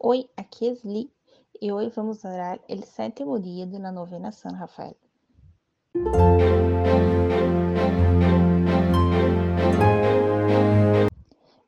[0.00, 1.10] Oi, aqui é Sli
[1.60, 4.96] e hoje vamos orar o sétimo dia da novena San Rafael.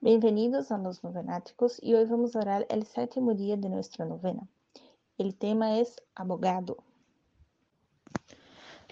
[0.00, 4.48] Bem-vindos a los novenáticos e hoje vamos orar o sétimo dia de nossa novena.
[5.18, 5.82] O tema é
[6.14, 6.76] abogado.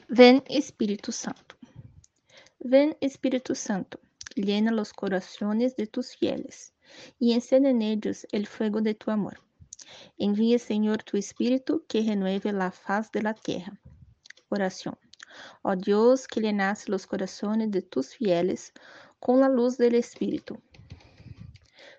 [0.09, 1.57] Ven Espírito Santo.
[2.59, 4.01] Ven Espírito Santo,
[4.35, 6.73] llena los corazones de tus fieles
[7.19, 9.41] y encende en ellos el fuego de tu amor.
[10.19, 13.81] Envía, Señor, tu Espíritu que renueve la faz de la tierra.
[14.49, 14.99] Oración.
[15.63, 18.73] Oh Dios, que llenas los corazones de tus fieles
[19.21, 20.61] con la luz del Espíritu.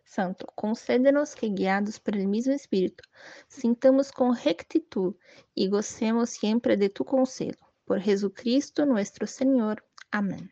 [0.03, 3.03] Santo, concédenos que, guiados por el mismo Espíritu,
[3.47, 5.15] sintamos con rectitud
[5.53, 7.59] y gocemos siempre de tu consuelo.
[7.85, 9.85] Por Jesucristo nuestro Señor.
[10.11, 10.49] Amém.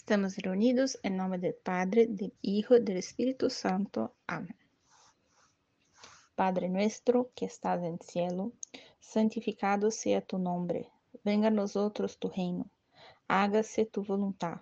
[0.00, 4.08] Estamos reunidos em nome do Padre, do Hijo e do Espírito Santo.
[4.28, 4.54] Amém.
[6.36, 8.52] Padre nuestro que estás en cielo,
[9.00, 10.88] santificado sea tu nombre.
[11.24, 12.70] Venga a nosotros tu reino.
[13.26, 14.60] Hágase tu voluntad,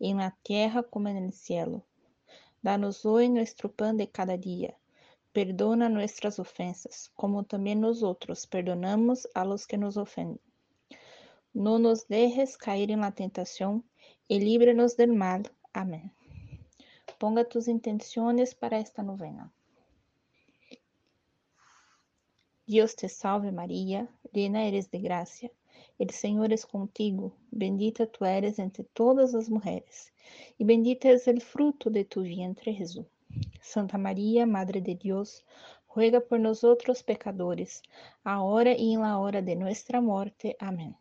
[0.00, 1.86] en la tierra como en el cielo.
[2.60, 4.76] Danos hoy nuestro pan de cada día.
[5.32, 10.40] Perdona nuestras ofensas, como também nosotros perdonamos a los que nos ofenden.
[11.54, 13.84] No nos dejes caer en la tentación
[14.26, 15.50] y líbranos del mal.
[15.72, 16.12] Amén.
[17.18, 19.52] Ponga tus intenciones para esta novena.
[22.66, 25.50] Dios te salve María, llena eres de gracia.
[25.98, 30.12] El Señor es contigo, bendita tú eres entre todas las mujeres,
[30.56, 33.06] y bendito es el fruto de tu vientre Jesús.
[33.60, 35.44] Santa María, Madre de Dios,
[35.94, 37.82] ruega por nosotros pecadores,
[38.24, 40.56] ahora y en la hora de nuestra muerte.
[40.58, 40.96] Amén.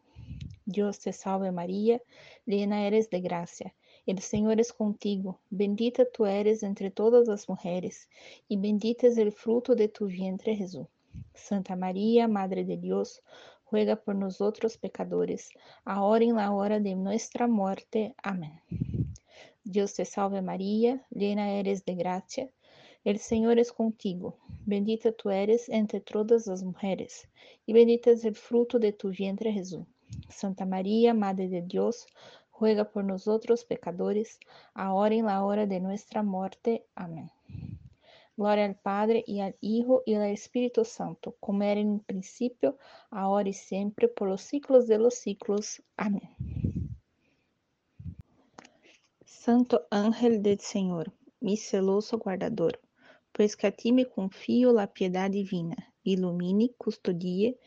[0.72, 2.02] Dios te salve María,
[2.46, 3.76] llena eres de gracia.
[4.06, 8.10] El Señor es contigo, bendita tú eres entre todas las mujeres,
[8.48, 10.88] y bendito es el fruto de tu vientre Jesús.
[11.34, 13.22] Santa María, Madre de Dios,
[13.70, 15.50] ruega por nosotros pecadores,
[15.86, 18.16] ahora en la hora de nuestra muerte.
[18.24, 18.62] Amén.
[19.64, 22.50] Dios te salve María, llena eres de gracia.
[23.04, 27.28] El Señor es contigo, bendita tú eres entre todas las mujeres,
[27.66, 29.86] y bendito es el fruto de tu vientre Jesús.
[30.32, 32.08] Santa María, Madre de Dios,
[32.60, 34.40] ruega por nosotros pecadores,
[34.74, 36.86] ahora en la hora de nuestra muerte.
[36.96, 37.32] Amén.
[38.38, 42.78] Glória ao Padre, e ao Hijo, e ao Espírito Santo, como era no princípio,
[43.10, 45.82] agora e sempre, por los siglos de los siglos.
[45.98, 46.30] Amém.
[49.26, 52.80] Santo ángel del Senhor, mi celoso guardador,
[53.34, 57.58] pois que a ti me confio la piedade divina, ilumine, custodie,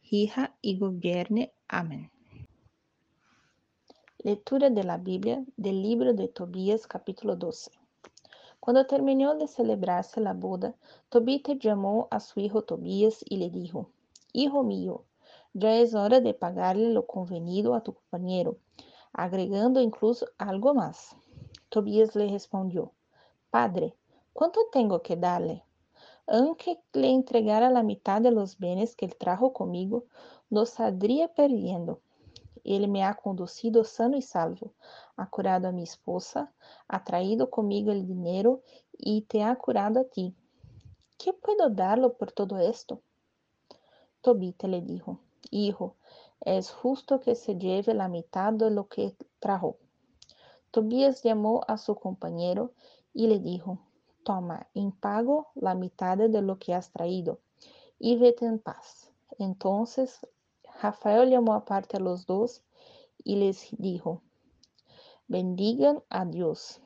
[0.00, 1.52] rija e gobierne.
[1.68, 2.13] Amém.
[4.26, 7.70] Leitura de la Bíblia del libro de Tobías, capítulo 12.
[8.58, 10.72] Quando terminou de celebrarse la boda,
[11.10, 13.90] Tobita chamou a su hijo Tobías y le dijo,
[14.32, 15.04] Hijo mío,
[15.52, 18.56] ya es hora de pagarle lo convenido a tu compañero,
[19.12, 21.14] agregando incluso algo más.
[21.68, 22.92] Tobías le respondió,
[23.50, 23.94] Padre,
[24.32, 25.64] ¿cuánto tengo que darle?
[26.26, 30.06] Aunque le entregara la mitad de los bienes que él trajo conmigo,
[30.48, 32.00] los saldría perdiendo.
[32.64, 34.72] Ele me ha conducido sano e salvo,
[35.16, 36.52] ha curado a mi esposa,
[36.88, 38.62] ha traído conmigo el dinero
[38.98, 40.34] y te ha curado a ti.
[41.18, 43.00] ¿Qué puedo darlo por todo esto?
[44.22, 45.20] Tobita le dijo,
[45.50, 45.96] Hijo,
[46.40, 49.76] es justo que se lleve la mitad de lo que trajo.
[50.70, 52.72] Tobías llamó a su compañero
[53.12, 53.78] y le dijo,
[54.24, 57.40] Toma en pago la mitad de lo que has traído
[57.98, 59.10] y vete en paz.
[59.38, 60.26] Entonces
[60.84, 62.62] Rafael llamó aparte a los dos
[63.16, 64.20] y les dijo,
[65.26, 66.82] bendigan a Dios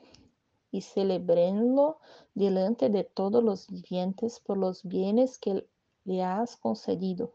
[0.71, 1.97] y celebrenlo
[2.33, 5.67] delante de todos los vivientes por los bienes que
[6.05, 7.33] le has concedido,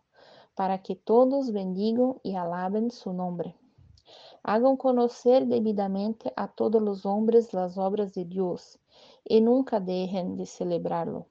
[0.55, 3.55] para que todos bendigan y alaben su nombre.
[4.43, 8.79] Hagan conocer debidamente a todos los hombres las obras de Dios
[9.23, 11.27] y nunca dejen de celebrarlo.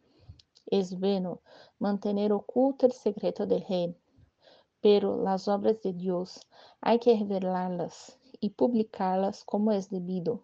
[0.68, 1.42] Es bueno
[1.80, 3.98] mantener oculto el secreto del rey
[4.83, 6.41] pero las obras de Dios
[6.81, 10.41] hay que revelarlas y publicarlas como es debido.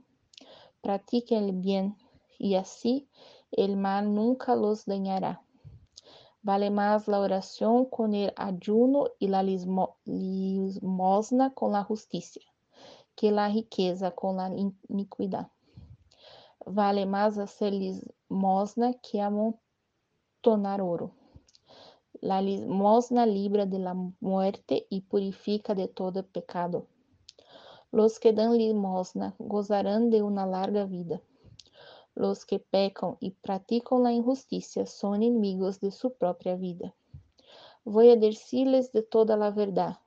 [0.82, 1.98] Practiquen el bien
[2.38, 3.10] y así
[3.52, 5.44] el mal nunca los dañará.
[6.42, 12.44] Vale más la oración con el ayuno y la limosna con la justicia
[13.16, 14.50] que la riqueza con la
[14.88, 15.52] iniquidad.
[16.66, 21.19] Vale más hacer limosna que amontonar oro.
[22.22, 26.86] La limosna libra de la muerte y purifica de todo pecado.
[27.92, 31.22] Los que dan limosna gozarán de una larga vida.
[32.16, 36.94] Los que pecan y practican la injusticia son enemigos de su propia vida.
[37.86, 40.00] Voy a decirles de toda la verdad,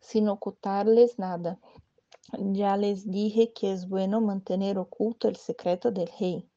[0.00, 1.60] sin ocultarles nada.
[2.38, 6.48] Ya les dije que es bueno mantener oculto el secreto del rey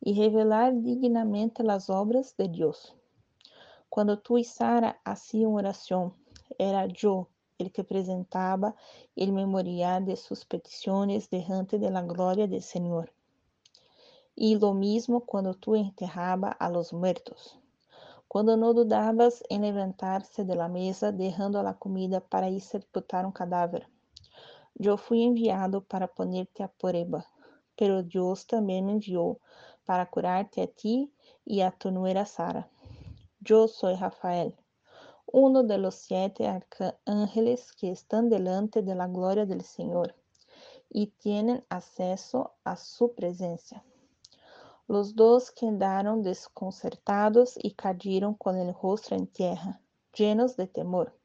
[0.00, 2.96] y revelar dignamente las obras de Dios.
[3.96, 6.12] Cuando tú y Sara hacían oración,
[6.58, 8.74] era yo el que presentaba
[9.16, 13.14] el memorial de sus peticiones delante de la del Señor.
[14.34, 17.58] Y lo mismo cuando tú enterraba a los muertos.
[18.28, 23.32] Cuando no dudabas en levantarse de la mesa dejando la comida para ir sepultar un
[23.32, 23.88] cadáver.
[24.74, 27.24] Yo fui enviado para ponerte a prueba,
[27.78, 29.38] pero Dios también me envió
[29.86, 31.10] para curarte a ti
[31.46, 32.68] y a tu nuera Sara.
[33.46, 34.56] Yo soy Rafael,
[35.24, 36.48] uno de los siete
[37.04, 40.16] ángeles que están delante de la gloria del Señor
[40.90, 43.84] y tienen acceso a su presencia.
[44.88, 49.80] Los dos quedaron desconcertados y cayeron con el rostro en tierra,
[50.12, 51.16] llenos de temor.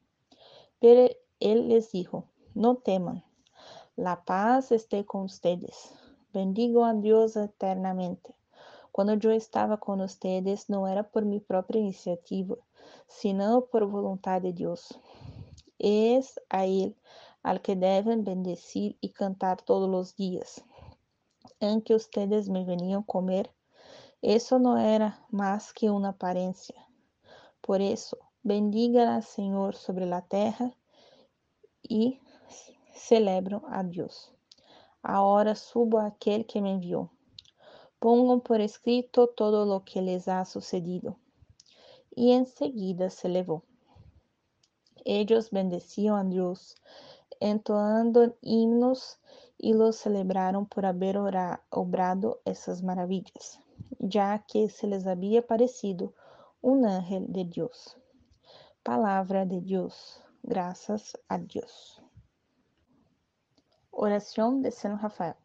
[0.78, 3.24] Pero él les dijo, no teman,
[3.96, 5.92] la paz esté con ustedes.
[6.32, 8.32] Bendigo a Dios eternamente
[8.92, 12.58] Quando eu estava com vocês, não era por minha própria iniciativa,
[13.08, 14.92] sino por vontade de Deus.
[15.78, 16.94] Es a Ele
[17.42, 20.62] al que devem bendecir e cantar todos os dias.
[21.60, 23.50] Em que ustedes me veniam comer,
[24.22, 26.76] isso não era mais que uma aparência.
[27.60, 30.72] Por isso, bendiga a Senhor sobre a terra
[31.88, 32.20] e
[32.94, 34.30] celebram a Deus.
[35.02, 37.10] Agora subo aquele que me enviou.
[38.02, 41.18] Pongan por escrito todo lo que les ha sucedido.
[42.10, 43.62] Y enseguida se levó.
[45.04, 46.74] Ellos bendecían a Dios,
[47.38, 49.20] entoando himnos
[49.56, 51.16] y lo celebraron por haber
[51.70, 53.60] obrado esas maravillas,
[54.00, 56.12] ya que se les había parecido
[56.60, 57.96] un ángel de Dios.
[58.82, 60.20] Palabra de Dios.
[60.42, 62.02] Graças a Deus.
[63.92, 65.41] Oração de São Rafael.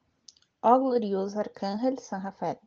[0.61, 2.57] Ó glorioso Arcángel San Rafael,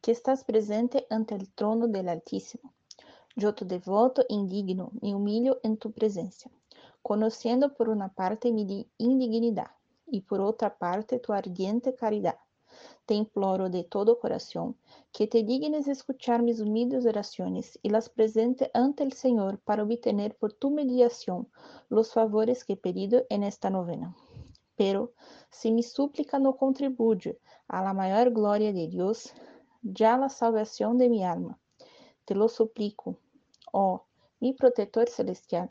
[0.00, 2.74] que estás presente ante el trono del Altísimo.
[3.36, 6.50] Yo tu devoto indigno me humillo en tu presencia,
[7.02, 9.70] conociendo por una parte mi indignidad
[10.08, 12.36] y por otra parte tu ardiente caridad.
[13.06, 14.76] Te imploro de todo corazón
[15.12, 20.36] que te dignes escuchar mis humildes oraciones y las presente ante el Señor para obtener
[20.36, 21.48] por tu mediación
[21.88, 24.16] los favores que he pedido en esta novena.
[24.80, 25.12] Pero
[25.50, 27.38] si mi súplica no contribuye
[27.68, 29.34] a la mayor gloria de Dios,
[29.82, 31.60] ya la salvación de mi alma,
[32.24, 33.18] te lo suplico,
[33.72, 34.06] oh
[34.40, 35.68] mi protector celestial,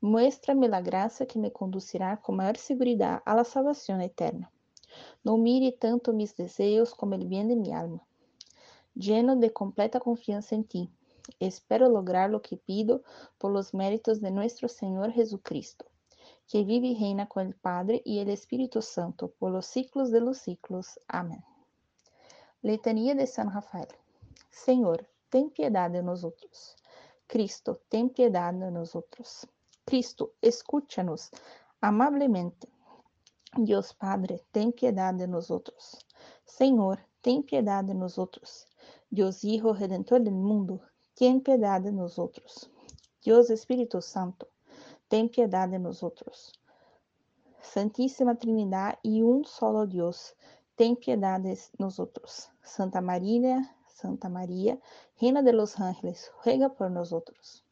[0.00, 4.52] muéstrame la gracia que me conducirá con mayor seguridad a la salvación eterna.
[5.24, 8.06] No mire tanto mis deseos como el bien de mi alma.
[8.94, 10.92] Lleno de completa confianza en ti,
[11.40, 13.02] espero lograr lo que pido
[13.36, 15.86] por los méritos de nuestro Señor Jesucristo
[16.46, 20.20] que vive y reina con el Padre y el Espíritu Santo por los siglos de
[20.20, 21.00] los siglos.
[21.08, 21.44] Amén.
[22.62, 23.88] Letanía de San Rafael.
[24.50, 26.76] Senhor, tem piedad de nosotros.
[27.26, 29.46] Cristo, ten piedad de nosotros.
[29.84, 31.30] Cristo, escúchanos
[31.80, 32.68] amablemente.
[33.56, 35.98] Dios Padre, ten piedad de nosotros.
[36.44, 38.66] Senhor, ten piedad de nosotros.
[39.10, 40.80] Dios Hijo Redentor del mundo,
[41.14, 42.70] ten piedad de nosotros.
[43.22, 44.48] Dios Espíritu Santo,
[45.08, 46.52] tem piedade de nós outros.
[47.60, 50.34] Santíssima Trindade e um solo Deus,
[50.76, 52.50] tem piedade de nós outros.
[52.62, 54.78] Santa Maria, Santa Maria,
[55.16, 57.64] Reina de los Ángeles, ruega por nós outros.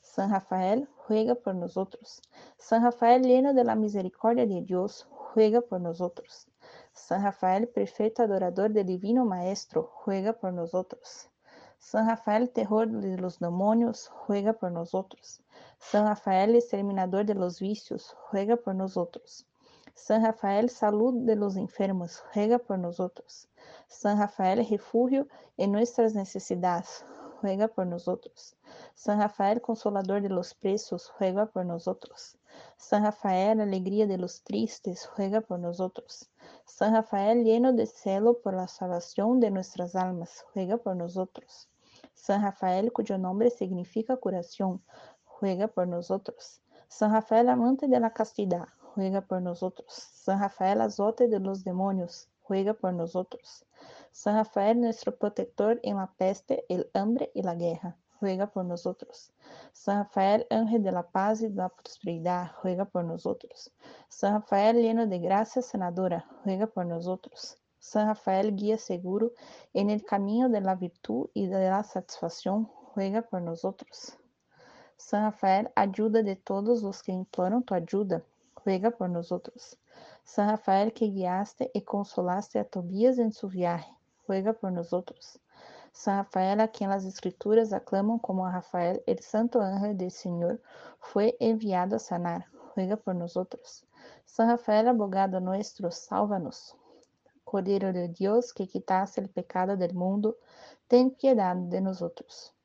[0.00, 2.22] San Rafael, ruega por nós outros.
[2.56, 6.48] San Rafael, lleno de la misericordia de Deus, ruega por nós outros.
[6.94, 11.28] San Rafael, prefeito adorador del Divino Maestro, ruega por nós outros.
[11.78, 15.42] San Rafael, terror de los demonios, ruega por nós outros.
[15.78, 19.46] San Rafael, exterminador de los vicios, ruega por nosotros.
[19.94, 23.48] San Rafael, salud de los enfermos, ruega por nosotros.
[23.88, 27.04] San Rafael, refugio en nuestras necesidades,
[27.40, 28.56] ruega por nosotros.
[28.94, 32.36] San Rafael, consolador de los presos, ruega por nosotros.
[32.76, 36.30] San Rafael, alegría de los tristes, ruega por nosotros.
[36.64, 41.68] San Rafael, lleno de celo por la salvación de nuestras almas, ruega por nosotros.
[42.14, 44.82] San Rafael, cuyo nombre significa curación,
[45.40, 46.60] ruega por nosotros.
[46.88, 49.92] San Rafael, amante de la castidad, ruega por nosotros.
[49.92, 53.64] San Rafael, azote de los demonios, ruega por nosotros.
[54.12, 59.32] San Rafael, nuestro protector en la peste, el hambre y la guerra, ruega por nosotros.
[59.72, 63.72] San Rafael, ángel de la paz y de la prosperidad, ruega por nosotros.
[64.08, 67.58] San Rafael, lleno de gracia sanadora, ruega por nosotros.
[67.78, 69.32] San Rafael, guía seguro
[69.74, 74.16] en el camino de la virtud y de la satisfacción, ruega por nosotros.
[74.98, 78.22] San Rafael, ayuda de todos los que imploran tu ayuda,
[78.64, 79.78] ruega por nosotros.
[80.24, 83.94] San Rafael, que guiaste y consolaste a Tobías en su viaje,
[84.26, 85.38] ruega por nosotros.
[85.92, 90.62] San Rafael, a quien las escrituras aclaman como a Rafael, el santo ángel del Señor,
[90.98, 93.84] fue enviado a sanar, ruega por nosotros.
[94.24, 96.74] San Rafael, abogado nuestro, sálvanos.
[97.44, 100.38] Cordero de Dios, que quitaste el pecado del mundo,
[100.88, 102.55] ten piedad de nosotros.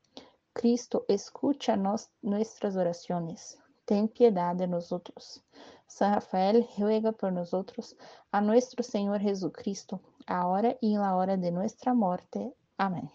[0.52, 5.42] Cristo, escucha nos, nuestras oraciones, ten piedad de nosotros.
[5.86, 7.96] San Rafael, ruega por nosotros,
[8.30, 12.54] a nuestro Señor Jesucristo, ahora y en la hora de nuestra muerte.
[12.76, 13.10] Amén.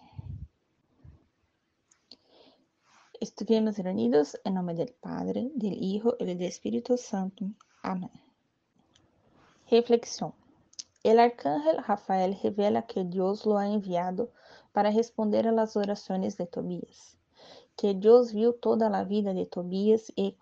[3.20, 7.46] Estuvimos reunidos en nombre del Padre, del Hijo y del Espíritu Santo.
[7.82, 8.12] Amén.
[9.68, 10.34] Reflexión.
[11.02, 14.30] El arcángel Rafael revela que Dios lo ha enviado
[14.72, 17.18] para responder a las oraciones de Tobías,
[17.78, 20.36] que Dios vio toda la vida de Tobías y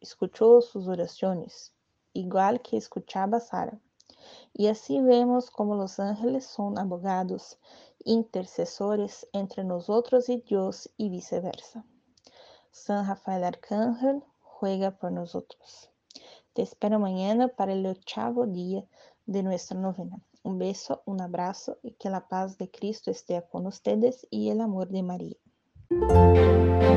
[0.00, 1.74] escuchó sus oraciones,
[2.12, 3.80] igual que escuchaba Sara.
[4.52, 7.58] Y así vemos como los ángeles son abogados,
[8.04, 11.84] intercesores entre nosotros y Dios y viceversa.
[12.70, 15.90] San Rafael Arcángel juega por nosotros.
[16.52, 18.86] Te espero mañana para el octavo día
[19.26, 20.22] de nuestra novena.
[20.44, 24.60] Un beso, un abrazo y que la paz de Cristo esté con ustedes y el
[24.60, 25.02] amor de
[25.90, 26.95] María.